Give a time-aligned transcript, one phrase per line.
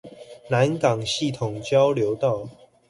[0.47, 2.49] 南港系統交流道